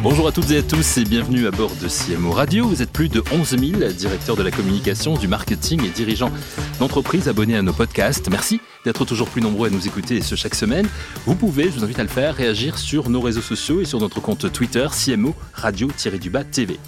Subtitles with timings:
[0.00, 2.68] Bonjour à toutes et à tous et bienvenue à bord de CMO Radio.
[2.68, 6.30] Vous êtes plus de 11 000 directeurs de la communication, du marketing et dirigeants
[6.78, 8.30] d'entreprises abonnés à nos podcasts.
[8.30, 10.88] Merci d'être toujours plus nombreux à nous écouter ce chaque semaine.
[11.26, 13.98] Vous pouvez, je vous invite à le faire, réagir sur nos réseaux sociaux et sur
[13.98, 16.78] notre compte Twitter CMO Radio-du-Bas TV.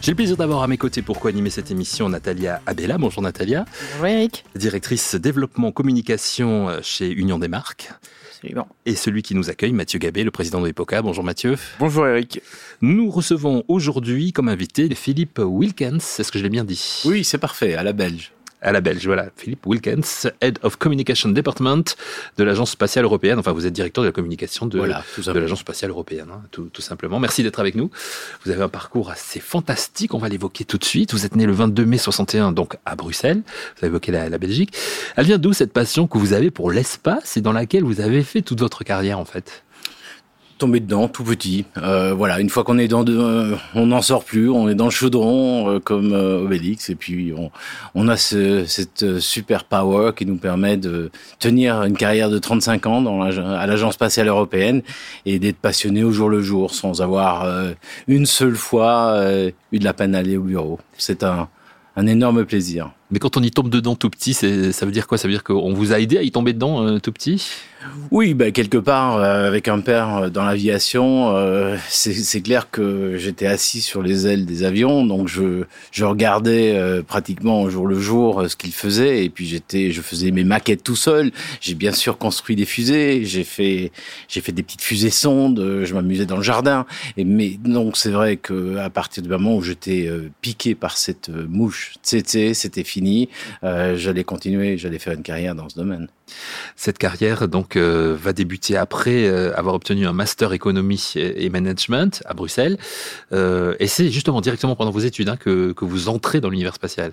[0.00, 2.98] J'ai le plaisir d'avoir à mes côtés pour co-animer cette émission Natalia Abella.
[2.98, 3.64] Bonjour Natalia.
[3.94, 4.44] Bonjour Eric.
[4.54, 7.90] Directrice développement communication chez Union des marques.
[8.86, 11.02] Et celui qui nous accueille, Mathieu Gabé, le président de l'EPOCA.
[11.02, 11.56] Bonjour Mathieu.
[11.78, 12.40] Bonjour Eric.
[12.80, 16.18] Nous recevons aujourd'hui comme invité Philippe Wilkens.
[16.18, 17.02] Est-ce que je l'ai bien dit?
[17.04, 19.06] Oui, c'est parfait, à la belge à la Belge.
[19.06, 21.96] Voilà, Philippe Wilkens, Head of Communication Department
[22.36, 23.38] de l'Agence spatiale européenne.
[23.38, 26.82] Enfin, vous êtes directeur de la communication de, de l'Agence spatiale européenne, hein, tout, tout,
[26.82, 27.18] simplement.
[27.18, 27.90] Merci d'être avec nous.
[28.44, 31.12] Vous avez un parcours assez fantastique, on va l'évoquer tout de suite.
[31.12, 33.42] Vous êtes né le 22 mai 61, donc à Bruxelles.
[33.46, 34.76] Vous avez évoqué la, la Belgique.
[35.16, 38.22] Elle vient d'où cette passion que vous avez pour l'espace et dans laquelle vous avez
[38.22, 39.62] fait toute votre carrière, en fait?
[40.60, 41.64] Tombé dedans tout petit.
[41.78, 44.84] Euh, voilà, une fois qu'on est dans, euh, on n'en sort plus, on est dans
[44.84, 47.50] le chaudron euh, comme Obélix, et puis on,
[47.94, 52.86] on a ce, cette super power qui nous permet de tenir une carrière de 35
[52.86, 54.82] ans dans à l'agence spatiale européenne
[55.24, 57.46] et d'être passionné au jour le jour sans avoir
[58.06, 59.22] une seule fois
[59.72, 60.78] eu de la peine à aller au bureau.
[60.98, 61.48] C'est un,
[61.96, 62.90] un énorme plaisir.
[63.10, 65.18] Mais quand on y tombe dedans tout petit, ça veut dire quoi?
[65.18, 67.44] Ça veut dire qu'on vous a aidé à y tomber dedans euh, tout petit?
[68.10, 71.34] Oui, bah, quelque part, euh, avec un père euh, dans l'aviation,
[71.88, 75.64] c'est clair que j'étais assis sur les ailes des avions, donc je,
[76.04, 80.44] regardais pratiquement au jour le jour ce qu'il faisait, et puis j'étais, je faisais mes
[80.44, 81.30] maquettes tout seul.
[81.60, 83.92] J'ai bien sûr construit des fusées, j'ai fait,
[84.28, 86.86] j'ai fait des petites fusées sondes, je m'amusais dans le jardin.
[87.16, 91.28] Et mais donc c'est vrai que à partir du moment où j'étais piqué par cette
[91.28, 92.99] mouche, c'était fini
[93.64, 96.08] euh, j'allais continuer, j'allais faire une carrière dans ce domaine.
[96.76, 102.22] Cette carrière donc euh, va débuter après euh, avoir obtenu un master économie et management
[102.26, 102.78] à Bruxelles.
[103.32, 107.12] et c'est justement directement pendant vos études hein, que, que vous entrez dans l'univers spatial.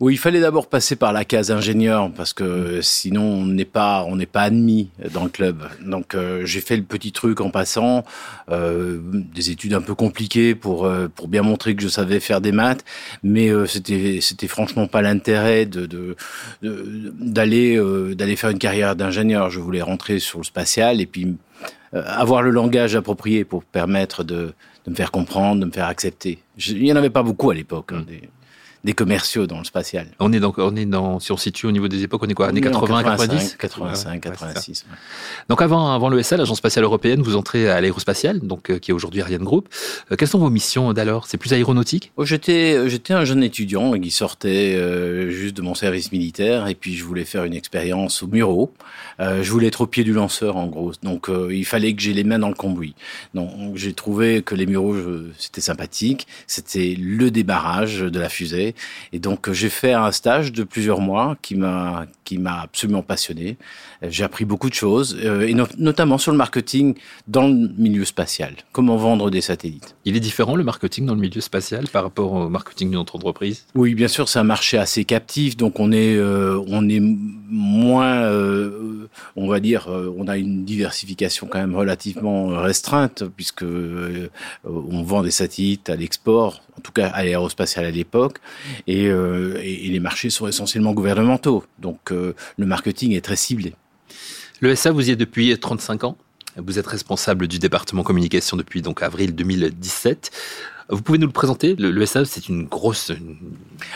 [0.00, 4.04] Oui, il fallait d'abord passer par la case ingénieur parce que sinon on n'est pas
[4.04, 5.64] on n'est pas admis dans le club.
[5.84, 8.04] Donc euh, j'ai fait le petit truc en passant,
[8.48, 12.40] euh, des études un peu compliquées pour euh, pour bien montrer que je savais faire
[12.40, 12.84] des maths,
[13.24, 15.66] mais c'était c'était franchement pas l'intérêt
[16.62, 17.80] d'aller
[18.14, 19.50] d'aller faire une carrière d'ingénieur.
[19.50, 21.36] Je voulais rentrer sur le spatial et puis
[21.92, 24.52] avoir le langage approprié pour permettre de,
[24.84, 26.38] de me faire comprendre, de me faire accepter.
[26.68, 27.92] il n'y en avait pas beaucoup à l'époque.
[27.92, 28.04] Hein,
[28.84, 30.06] des commerciaux dans le spatial.
[30.20, 32.34] On est donc, on est dans, si on situe au niveau des époques, on est
[32.34, 34.86] quoi, années 80, 90 85, 86.
[35.48, 38.94] Donc avant, avant l'ESA, l'Agence spatiale européenne, vous entrez à l'aérospatiale, donc euh, qui est
[38.94, 39.68] aujourd'hui Ariane Group.
[40.12, 41.26] Euh, quelles sont vos missions d'alors?
[41.26, 42.12] C'est plus aéronautique?
[42.16, 44.78] Oh, J'étais, euh, j'étais un jeune étudiant qui sortait
[45.30, 48.72] juste de mon service militaire et puis je voulais faire une expérience au Muro.
[49.18, 52.24] je voulais être au pied du lanceur en gros, donc il fallait que j'ai les
[52.24, 52.94] mains dans le cambouis.
[53.34, 54.96] Donc j'ai trouvé que les Mureaux
[55.38, 58.67] c'était sympathique, c'était le débarrage de la fusée
[59.12, 63.56] et donc j'ai fait un stage de plusieurs mois qui m'a qui m'a absolument passionné.
[64.02, 66.94] J'ai appris beaucoup de choses, euh, et notamment sur le marketing
[67.26, 68.54] dans le milieu spatial.
[68.72, 69.96] Comment vendre des satellites.
[70.04, 73.16] Il est différent le marketing dans le milieu spatial par rapport au marketing d'une autre
[73.16, 73.64] entreprise?
[73.74, 78.16] Oui, bien sûr, c'est un marché assez captif, donc on est euh, on est moins,
[78.22, 78.97] euh,
[79.36, 83.64] on va dire, on a une diversification quand même relativement restreinte puisque
[84.64, 88.38] on vend des satellites à l'export, en tout cas à l'aérospatial à l'époque,
[88.86, 91.64] et, et, les marchés sont essentiellement gouvernementaux.
[91.78, 92.34] Donc le
[92.66, 93.74] marketing est très ciblé.
[94.60, 96.16] Le SA, vous y êtes depuis 35 ans.
[96.56, 100.30] Vous êtes responsable du département communication depuis donc avril 2017.
[100.90, 103.12] Vous pouvez nous le présenter Le, SA, c'est une grosse.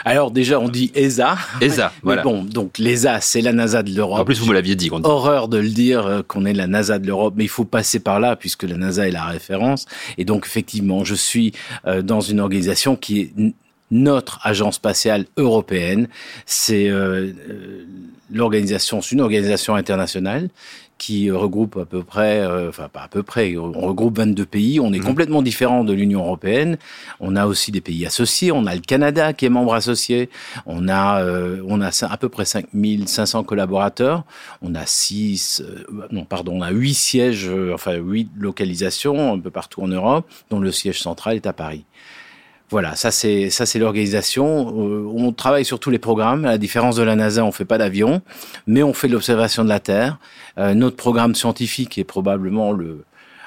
[0.05, 1.39] Alors déjà, on dit ESA.
[1.63, 2.23] ESA, voilà.
[2.23, 4.21] bon, donc l'ESA, c'est la NASA de l'Europe.
[4.21, 4.91] En plus, vous me l'aviez dit.
[4.93, 7.99] Horreur de le dire euh, qu'on est la NASA de l'Europe, mais il faut passer
[7.99, 9.87] par là puisque la NASA est la référence.
[10.19, 11.53] Et donc effectivement, je suis
[11.87, 13.33] euh, dans une organisation qui est
[13.91, 16.09] notre agence spatiale européenne.
[16.45, 17.33] C'est euh,
[18.31, 20.51] l'organisation, c'est une organisation internationale
[21.03, 24.79] qui regroupe à peu près, euh, enfin pas à peu près, on regroupe 22 pays.
[24.79, 25.05] On est mhm.
[25.05, 26.79] complètement différent de l'Union européenne.
[27.19, 28.53] On a aussi des pays associés.
[28.53, 30.31] On a le Canada qui est membre associé.
[30.65, 31.27] On a,
[31.67, 34.23] on a à peu près 5500 collaborateurs.
[34.63, 35.61] On a six,
[36.13, 40.61] non pardon, on a huit sièges, enfin huit localisations un peu partout en Europe, dont
[40.61, 41.85] le siège central est à Paris.
[42.73, 44.75] Voilà, ça c'est ça c'est l'organisation.
[44.79, 46.47] Euh, on travaille sur tous les programmes.
[46.47, 48.23] À la différence de la NASA, on fait pas d'avion,
[48.67, 50.19] mais on fait de l'observation de la Terre.
[50.57, 53.05] Euh, notre programme scientifique est probablement le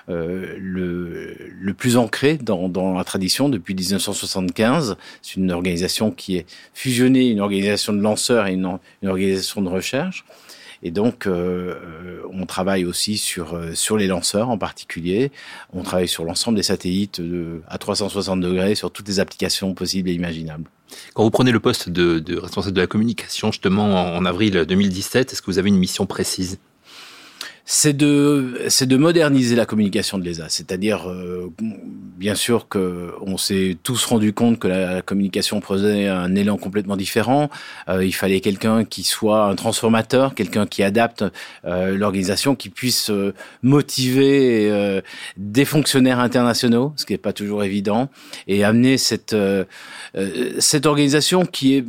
[0.07, 4.98] le, le, plus ancré dans, dans, la tradition depuis 1975.
[5.24, 6.45] C'est une organisation qui est
[6.75, 10.24] fusionnée, une organisation de lanceurs et une, une organisation de recherche.
[10.86, 15.32] Et donc, euh, on travaille aussi sur, sur les lanceurs en particulier.
[15.74, 20.10] On travaille sur l'ensemble des satellites de, à 360 degrés, sur toutes les applications possibles
[20.10, 20.70] et imaginables.
[21.16, 25.34] Quand vous prenez le poste de, de responsable de la communication, justement, en avril 2017,
[25.34, 26.60] est-ce que vous avez une mission précise?
[27.67, 30.50] C'est de c'est de moderniser la communication de l'ESA.
[30.50, 36.35] C'est-à-dire, euh, bien sûr que on s'est tous rendu compte que la, communication prenait un
[36.35, 37.50] élan complètement différent.
[37.89, 41.25] Euh, il fallait quelqu'un qui soit un transformateur, quelqu'un qui adapte
[41.65, 43.12] euh, l'organisation, qui puisse
[43.63, 45.01] motiver
[45.38, 48.09] des fonctionnaires internationaux, ce qui n'est pas toujours évident,
[48.47, 49.35] et amener cette
[50.59, 51.85] cette organisation qui est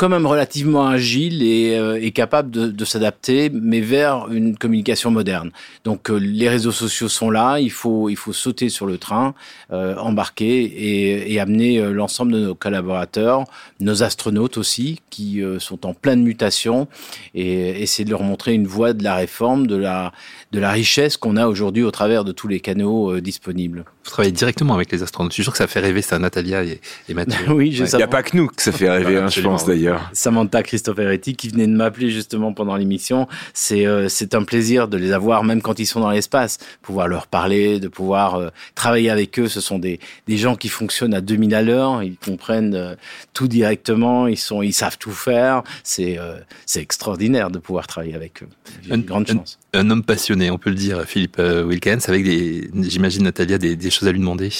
[0.00, 5.10] quand même relativement agile et, euh, et capable de, de s'adapter, mais vers une communication
[5.10, 5.50] moderne.
[5.84, 9.34] Donc euh, les réseaux sociaux sont là, il faut il faut sauter sur le train,
[9.72, 13.44] euh, embarquer et, et amener l'ensemble de nos collaborateurs,
[13.78, 16.88] nos astronautes aussi, qui sont en pleine mutation,
[17.34, 20.12] et essayer de leur montrer une voie de la réforme, de la
[20.52, 23.84] de la richesse qu'on a aujourd'hui au travers de tous les canaux disponibles.
[24.04, 25.32] Vous travaillez directement avec les astronautes.
[25.32, 27.38] Je suis sûr que ça fait rêver ça, Natalia et, et Mathieu.
[27.52, 30.08] oui, il n'y a pas que nous que ça fait rêver, hein, je pense d'ailleurs.
[30.14, 33.28] Samantha Christopheretti qui venait de m'appeler justement pendant l'émission.
[33.52, 37.08] C'est euh, c'est un plaisir de les avoir même quand ils sont dans l'espace, pouvoir
[37.08, 39.48] leur parler, de pouvoir euh, travailler avec eux.
[39.48, 42.94] Ce sont des des gens qui fonctionnent à 2000 à l'heure, ils comprennent euh,
[43.34, 45.62] tout directement, ils sont ils savent tout faire.
[45.84, 46.18] C'est
[46.64, 48.48] c'est extraordinaire de pouvoir travailler avec eux.
[48.88, 49.59] Une grande chance.
[49.72, 54.08] Un, homme passionné, on peut le dire, Philippe Wilkens, avec des j'imagine Natalia des, choses
[54.08, 54.50] à lui demander.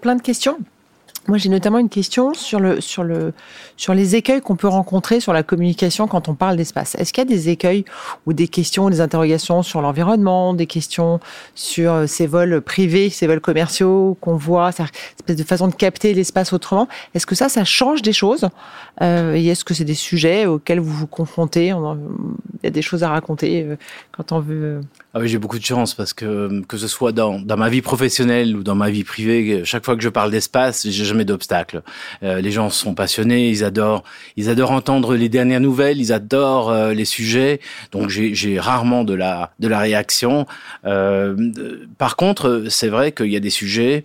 [0.00, 0.58] plein de questions.
[1.26, 3.32] Moi, j'ai notamment une question sur le sur le
[3.78, 6.94] sur les écueils qu'on peut rencontrer sur la communication quand on parle d'espace.
[6.96, 7.86] Est-ce qu'il y a des écueils
[8.26, 11.20] ou des questions, des interrogations sur l'environnement, des questions
[11.54, 15.74] sur euh, ces vols privés, ces vols commerciaux qu'on voit, cette espèce de façon de
[15.74, 16.88] capter l'espace autrement?
[17.14, 18.50] Est-ce que ça, ça change des choses?
[19.00, 21.72] Euh, Et est-ce que c'est des sujets auxquels vous vous confrontez?
[22.64, 23.76] Y a des choses à raconter euh,
[24.12, 24.80] quand on veut.
[25.12, 28.56] Ah oui, j'ai beaucoup de chance parce que que ce soit dans, ma vie professionnelle
[28.56, 31.82] ou dans ma vie privée, chaque fois que je parle d'espace, j'ai jamais d'obstacles.
[32.22, 34.02] Euh, les gens sont passionnés, ils adorent,
[34.36, 37.60] ils adorent entendre les dernières nouvelles, ils adorent euh, les sujets.
[37.92, 40.46] Donc j'ai rarement de la de la réaction.
[40.84, 41.52] Euh,
[41.98, 44.02] par contre, c'est vrai qu'il y a des sujets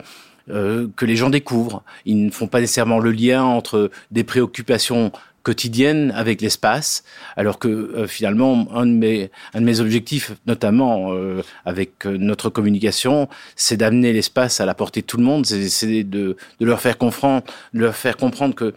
[0.47, 1.83] que les gens découvrent.
[2.05, 5.11] Ils ne font pas nécessairement le lien entre des préoccupations
[5.43, 7.03] quotidienne avec l'espace,
[7.35, 12.17] alors que euh, finalement, un de, mes, un de mes objectifs, notamment euh, avec euh,
[12.17, 16.65] notre communication, c'est d'amener l'espace à la portée de tout le monde, c'est de, de
[16.65, 17.43] leur faire comprendre,
[17.73, 18.73] leur faire comprendre que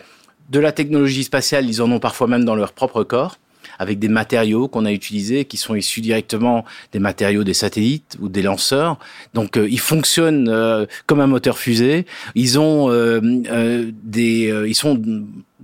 [0.51, 3.39] de la technologie spatiale, ils en ont parfois même dans leur propre corps,
[3.79, 8.29] avec des matériaux qu'on a utilisés qui sont issus directement des matériaux des satellites ou
[8.29, 8.99] des lanceurs.
[9.35, 12.05] Donc ils fonctionnent comme un moteur fusée.
[12.35, 15.01] Ils ont des, ils sont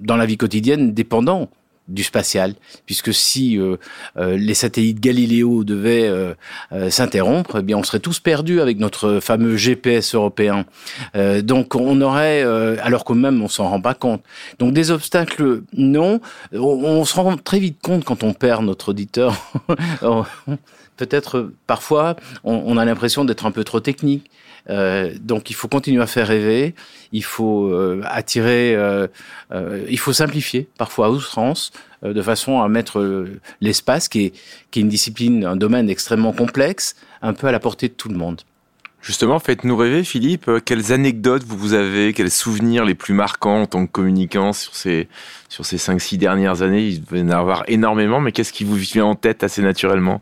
[0.08, 1.50] dans la vie quotidienne dépendant
[1.86, 2.54] du spatial,
[2.86, 3.76] puisque si euh,
[4.18, 6.34] euh, les satellites Galiléo devaient euh,
[6.90, 10.66] s'interrompre, eh bien on serait tous perdus avec notre fameux GPS européen.
[11.42, 12.42] donc on aurait,
[12.80, 14.22] alors que même on s'en rend pas compte.
[14.58, 16.20] Donc des obstacles, non.
[16.52, 19.34] On, se rend très vite compte quand on perd notre auditeur.
[20.96, 24.30] Peut-être parfois on a l'impression d'être un peu trop technique.
[24.70, 26.74] Euh, donc il faut continuer à faire rêver,
[27.12, 29.06] il faut euh, attirer, euh,
[29.88, 31.72] il faut simplifier parfois à outrance,
[32.02, 33.26] de façon à mettre
[33.60, 37.94] l'espace, qui est, une discipline, un domaine extrêmement complexe, un peu à la portée de
[37.94, 38.42] tout le monde.
[39.00, 40.50] Justement, faites-nous rêver, Philippe.
[40.64, 45.08] Quelles anecdotes vous avez, quels souvenirs les plus marquants en tant que communicant sur ces
[45.48, 46.86] sur ces cinq six dernières années?
[46.86, 50.20] Il devait y en avoir énormément, mais qu'est-ce qui vous vient en tête assez naturellement?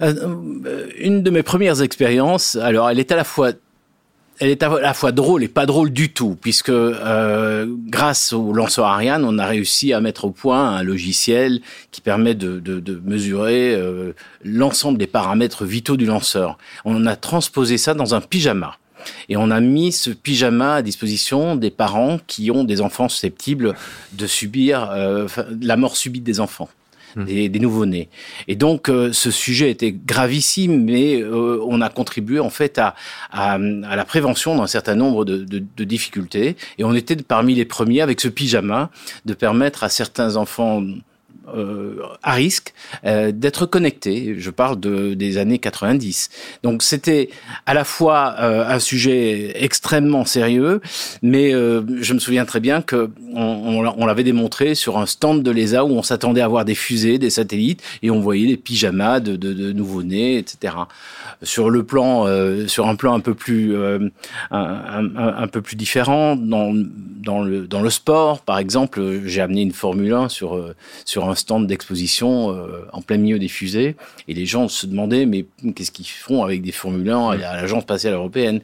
[0.00, 3.52] Une de mes premières expériences, alors elle est à la fois
[4.40, 8.52] elle est à la fois drôle et pas drôle du tout, puisque euh, grâce au
[8.52, 12.78] lanceur Ariane, on a réussi à mettre au point un logiciel qui permet de, de,
[12.78, 14.12] de mesurer euh,
[14.44, 16.56] l'ensemble des paramètres vitaux du lanceur.
[16.84, 18.76] On a transposé ça dans un pyjama.
[19.28, 23.74] Et on a mis ce pyjama à disposition des parents qui ont des enfants susceptibles
[24.12, 25.26] de subir euh,
[25.60, 26.68] la mort subite des enfants.
[27.16, 27.24] Mmh.
[27.24, 28.08] des, nouveau-nés.
[28.48, 32.94] Et donc, euh, ce sujet était gravissime, mais euh, on a contribué en fait à,
[33.30, 36.56] à, à la prévention d'un certain nombre de, de, de, difficultés.
[36.76, 38.90] Et on était parmi les premiers avec ce pyjama
[39.24, 40.82] de permettre à certains enfants
[42.22, 42.72] à risque
[43.04, 44.34] d'être connectés.
[44.38, 46.30] Je parle de, des années 90.
[46.62, 47.30] Donc c'était
[47.66, 50.80] à la fois un sujet extrêmement sérieux,
[51.22, 55.84] mais je me souviens très bien que on, l'avait démontré sur un stand de l'ESA
[55.84, 59.36] où on s'attendait à voir des fusées, des satellites, et on voyait les pyjamas de,
[59.36, 60.74] de, de nouveau-nés, etc.
[61.42, 62.26] Sur le plan,
[62.66, 64.10] sur un plan un peu plus, un,
[64.50, 66.74] un, un, peu plus différent, dans,
[67.18, 71.34] dans le dans le sport, par exemple, j'ai amené une Formule 1 sur sur un
[71.34, 72.56] stand d'exposition
[72.92, 73.96] en plein milieu des fusées,
[74.28, 77.82] et les gens se demandaient mais qu'est-ce qu'ils font avec des Formule 1 à l'agence
[77.82, 78.60] spatiale européenne?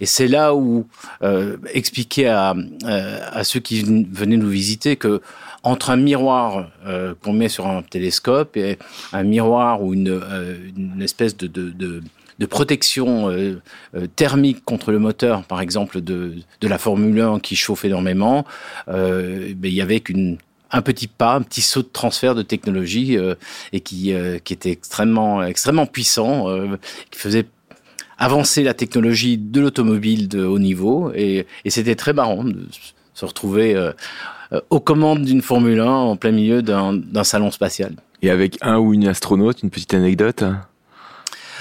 [0.00, 0.86] Et c'est là où
[1.22, 5.20] euh, expliquer à, à ceux qui venaient nous visiter que
[5.62, 8.78] entre un miroir euh, qu'on met sur un télescope et
[9.12, 12.02] un miroir ou une, euh, une espèce de, de, de
[12.38, 13.60] de protection euh,
[13.94, 18.44] euh, thermique contre le moteur, par exemple de, de la Formule 1 qui chauffe énormément,
[18.88, 20.38] euh, ben, il y avait qu'une
[20.72, 23.36] un petit pas, un petit saut de transfert de technologie euh,
[23.72, 24.12] et qui,
[24.44, 26.48] qui était extrêmement, extrêmement puissant,
[27.10, 27.46] qui faisait
[28.18, 31.12] avancer la technologie de l'automobile de haut niveau.
[31.14, 32.66] Et, et c'était très marrant de
[33.14, 33.92] se retrouver
[34.70, 37.94] aux commandes d'une Formule 1 en plein milieu d'un salon spatial.
[38.22, 40.42] Et avec un ou une astronaute, une petite anecdote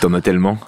[0.05, 0.59] T'en as tellement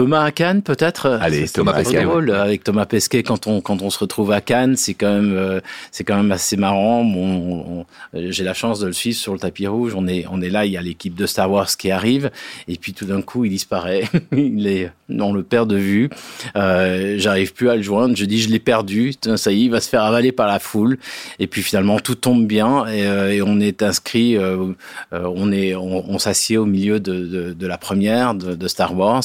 [0.00, 1.18] Thomas à Cannes, peut-être?
[1.20, 2.04] Allez, Thomas Pesquet.
[2.04, 2.30] Drôle.
[2.30, 5.60] Avec Thomas Pesquet, quand on quand on se retrouve à Cannes, c'est quand même euh,
[5.92, 7.04] c'est quand même assez marrant.
[7.04, 9.92] Bon, j'ai la chance de le suivre sur le tapis rouge.
[9.94, 12.30] On est on est là, il y a l'équipe de Star Wars qui arrive,
[12.66, 14.04] et puis tout d'un coup, il disparaît.
[14.32, 16.08] il est on le perd de vue.
[16.56, 18.16] Euh, J'arrive plus à le joindre.
[18.16, 19.12] Je dis, je l'ai perdu.
[19.36, 20.98] Ça y est, il va se faire avaler par la foule.
[21.38, 24.36] Et puis finalement, tout tombe bien, et, euh, et on est inscrit.
[24.36, 24.72] Euh,
[25.12, 28.68] euh on est on, on s'assied au milieu de, de, de la première de, de
[28.68, 29.24] Star Wars.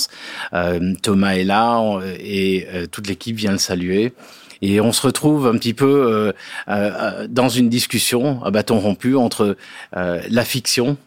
[0.53, 0.64] Euh,
[1.01, 1.81] Thomas est là
[2.19, 4.13] et euh, toute l'équipe vient le saluer.
[4.61, 6.31] Et on se retrouve un petit peu euh,
[6.69, 9.57] euh, dans une discussion à bâton rompu entre
[9.95, 10.97] euh, la fiction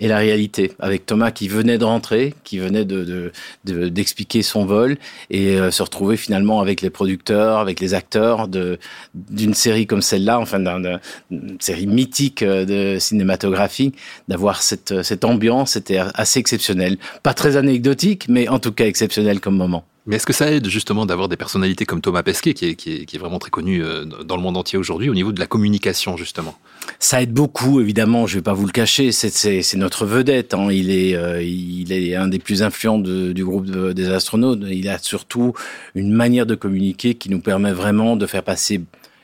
[0.00, 3.30] et la réalité, avec Thomas qui venait de rentrer, qui venait de
[3.64, 4.96] d'expliquer de, de, son vol
[5.30, 10.40] et euh, se retrouver finalement avec les producteurs, avec les acteurs d'une série comme celle-là,
[10.40, 13.92] enfin d'une série mythique de cinématographie,
[14.28, 19.40] d'avoir cette cette ambiance, c'était assez exceptionnel, pas très anecdotique, mais en tout cas exceptionnel
[19.40, 19.84] comme moment.
[20.06, 23.38] Mais est-ce que ça aide justement d'avoir des personnalités comme Thomas Pesquet, qui est, vraiment
[23.38, 26.56] très connu euh, dans le monde entier aujourd'hui, au niveau de la communication justement?
[26.98, 30.68] Ça aide beaucoup, évidemment, je ne vais pas vous le cacher, c'est notre vedette, hein.
[30.70, 34.88] il, est, euh, il est un des plus influents du groupe de, des astronautes, il
[34.88, 35.52] a surtout
[35.94, 38.80] une manière de communiquer qui nous permet vraiment de faire passer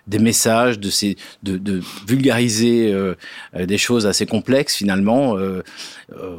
[0.07, 3.15] des messages, de, vulgariser euh,
[3.59, 5.37] des choses assez complexes finalement.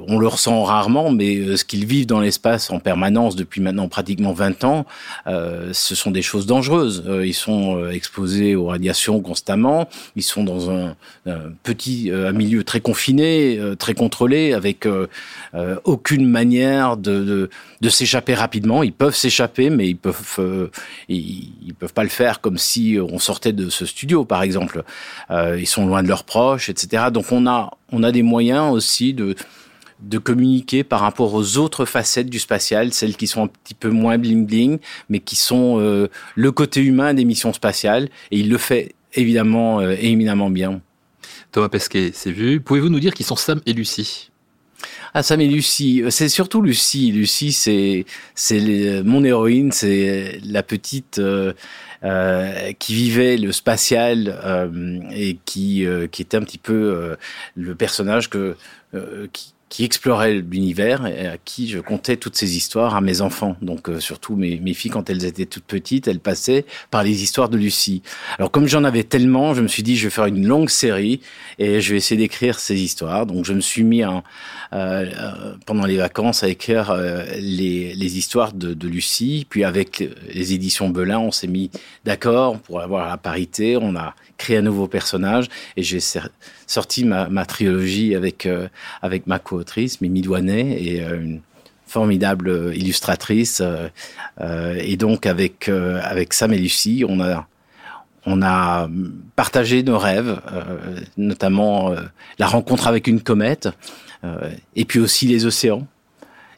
[0.07, 3.89] On le ressent rarement, mais euh, ce qu'ils vivent dans l'espace en permanence depuis maintenant
[3.89, 4.85] pratiquement 20 ans,
[5.27, 7.03] euh, ce sont des choses dangereuses.
[7.23, 10.95] ils sont exposés aux radiations constamment, ils sont dans un,
[11.25, 14.87] un petit un milieu très confiné, très contrôlé, avec
[15.83, 17.49] aucune manière de, de,
[17.81, 18.83] de s'échapper rapidement.
[18.83, 20.69] Ils peuvent s'échapper, mais ils peuvent
[21.09, 24.83] ils, ils, peuvent pas le faire comme si on sortait de ce studio, par exemple.
[25.29, 27.05] ils sont loin de leurs proches, etc.
[27.11, 29.35] Donc on a on a des moyens aussi de
[29.99, 33.89] de communiquer par rapport aux autres facettes du spatial, celles qui sont un petit peu
[33.89, 34.79] moins bling-bling,
[35.09, 38.09] mais qui sont euh, le côté humain des missions spatiales.
[38.31, 40.81] Et il le fait évidemment euh, éminemment bien.
[41.51, 42.61] Thomas Pesquet, c'est vu.
[42.61, 44.29] Pouvez-vous nous dire qui sont Sam et Lucie?
[45.13, 47.11] Ah, Sam et Lucie, c'est surtout Lucie.
[47.11, 48.05] Lucie, c'est
[48.35, 51.53] c'est mon héroïne, c'est la petite euh,
[52.03, 57.15] euh, qui vivait le spatial euh, et qui euh, qui était un petit peu euh,
[57.55, 58.55] le personnage que
[59.33, 63.57] qui, qui explorait l'univers et à qui je contais toutes ces histoires à mes enfants.
[63.61, 67.21] Donc euh, surtout mes, mes filles, quand elles étaient toutes petites, elles passaient par les
[67.23, 68.01] histoires de Lucie.
[68.37, 71.19] Alors comme j'en avais tellement, je me suis dit je vais faire une longue série
[71.59, 73.25] et je vais essayer d'écrire ces histoires.
[73.25, 74.23] Donc je me suis mis en,
[74.73, 79.45] euh, pendant les vacances à écrire euh, les, les histoires de, de Lucie.
[79.49, 81.71] Puis avec les éditions Belin, on s'est mis
[82.05, 83.77] d'accord pour avoir la parité.
[83.77, 85.99] On a créé un nouveau personnage et j'ai
[86.67, 88.67] sorti ma, ma trilogie avec euh,
[89.01, 91.41] avec ma co-autrice Mimi Douanet et euh, une
[91.85, 97.47] formidable illustratrice euh, et donc avec avec Sam et Lucie on a
[98.29, 98.89] on a
[99.37, 100.41] partagé nos rêves,
[101.15, 101.95] notamment
[102.39, 103.69] la rencontre avec une comète,
[104.75, 105.87] et puis aussi les océans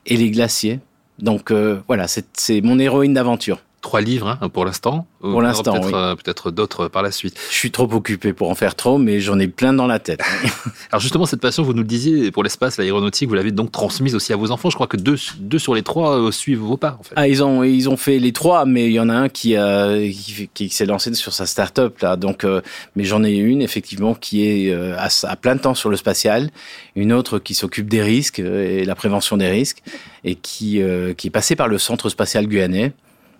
[0.07, 0.79] et les glaciers.
[1.19, 3.61] Donc voilà, c'est mon héroïne d'aventure.
[3.81, 5.07] Trois livres hein, pour l'instant.
[5.19, 5.93] Pour l'instant, peut-être, oui.
[5.93, 7.37] euh, peut-être d'autres par la suite.
[7.49, 10.21] Je suis trop occupé pour en faire trop, mais j'en ai plein dans la tête.
[10.91, 14.15] Alors justement, cette passion, vous nous le disiez, pour l'espace, l'aéronautique, vous l'avez donc transmise
[14.15, 14.69] aussi à vos enfants.
[14.69, 17.13] Je crois que deux, deux sur les trois euh, suivent vos pas, en fait.
[17.15, 19.55] Ah, ils ont ils ont fait les trois, mais il y en a un qui
[19.55, 22.15] a qui, qui s'est lancé sur sa start-up là.
[22.15, 22.61] Donc, euh,
[22.95, 25.97] mais j'en ai une effectivement qui est euh, à, à plein de temps sur le
[25.97, 26.49] spatial,
[26.95, 29.81] une autre qui s'occupe des risques euh, et la prévention des risques,
[30.23, 32.93] et qui euh, qui est passée par le centre spatial guyanais,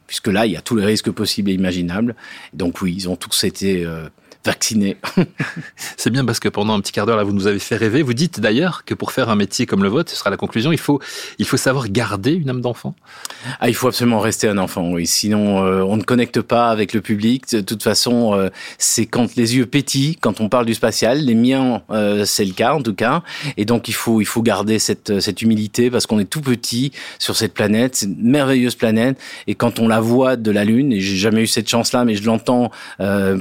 [0.10, 2.16] puisque là il y a tous les risques possibles et imaginables.
[2.54, 4.10] Donc oui, ils ont tous été euh,
[4.46, 4.98] vaccinés.
[5.98, 8.02] C'est bien parce que pendant un petit quart d'heure, là, vous nous avez fait rêver.
[8.02, 10.72] Vous dites d'ailleurs que pour faire un métier comme le vôtre, ce sera la conclusion,
[10.72, 11.00] il faut,
[11.40, 12.96] il faut savoir garder une âme d'enfant.
[13.60, 15.08] Ah, il faut absolument rester un enfant, oui.
[15.08, 17.52] Sinon, euh, on ne connecte pas avec le public.
[17.52, 21.20] De toute façon, euh, c'est quand les yeux pétillent, quand on parle du spatial.
[21.20, 23.24] Les miens, euh, c'est le cas en tout cas.
[23.58, 26.94] Et donc, il faut, il faut garder cette, cette humilité parce qu'on est tout petit
[27.18, 29.20] sur cette planète, c'est une merveilleuse planète.
[29.48, 32.16] Et quand on la voit de la Lune, et j'ai jamais eu cette chance-là, mais
[32.16, 32.72] je l'entends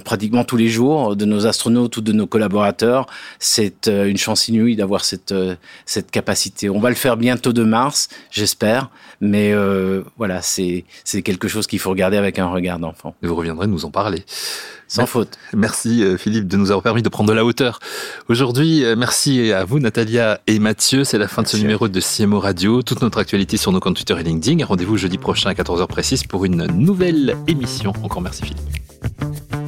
[0.04, 3.06] pratiquement tous les jours de nos astronautes ou de nos collaborateurs,
[3.38, 5.54] c'est euh, une chance inouïe d'avoir cette, euh,
[5.86, 6.70] cette capacité.
[6.70, 8.90] On va le faire bientôt de Mars, j'espère.
[9.20, 13.26] Mais euh, voilà, c'est c'est quelque chose qu'il faut regarder avec un regard d'enfant, Et
[13.26, 14.22] vous reviendrez nous en parler.
[14.86, 15.12] sans Merci.
[15.12, 15.38] faute.
[15.54, 17.80] Merci Philippe de nous avoir permis de prendre de la hauteur.
[18.28, 21.02] Aujourd'hui, merci à vous Natalia et Mathieu.
[21.04, 22.82] C'est la fin de ce numéro de CMO Radio.
[22.82, 24.64] Toute notre actualité sur nos comptes Twitter et LinkedIn.
[24.64, 27.92] Rendez-vous jeudi prochain à 14h précise pour une nouvelle émission.
[28.04, 29.67] Encore merci Philippe.